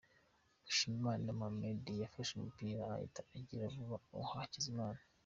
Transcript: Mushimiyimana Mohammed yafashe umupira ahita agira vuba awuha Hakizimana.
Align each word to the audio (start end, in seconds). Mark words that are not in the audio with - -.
Mushimiyimana 0.63 1.27
Mohammed 1.39 1.83
yafashe 2.03 2.31
umupira 2.33 2.81
ahita 2.95 3.21
agira 3.37 3.71
vuba 3.73 3.97
awuha 4.11 4.35
Hakizimana. 4.43 5.01